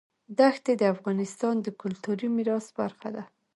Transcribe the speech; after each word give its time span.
ښتې 0.55 0.73
د 0.77 0.83
افغانستان 0.95 1.55
د 1.61 1.67
کلتوري 1.81 2.27
میراث 2.35 2.67
برخه 2.79 3.09
ده. 3.15 3.23